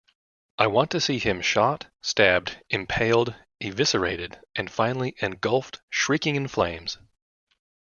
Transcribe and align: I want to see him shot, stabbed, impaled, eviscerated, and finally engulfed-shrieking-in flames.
I 0.57 0.65
want 0.65 0.89
to 0.89 0.99
see 0.99 1.19
him 1.19 1.41
shot, 1.43 1.85
stabbed, 2.01 2.57
impaled, 2.71 3.35
eviscerated, 3.63 4.39
and 4.55 4.71
finally 4.71 5.13
engulfed-shrieking-in 5.21 6.47
flames. 6.47 6.97